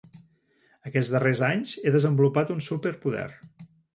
Aquests 0.91 1.11
darrers 1.15 1.43
anys 1.49 1.75
he 1.83 1.93
desenvolupat 1.97 2.53
un 2.57 2.65
súperpoder. 2.71 3.29